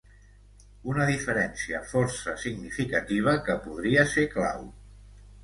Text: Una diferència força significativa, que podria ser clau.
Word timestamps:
Una 0.93 1.03
diferència 1.09 1.81
força 1.91 2.33
significativa, 2.45 3.35
que 3.51 3.59
podria 3.69 4.09
ser 4.17 4.27
clau. 4.35 4.67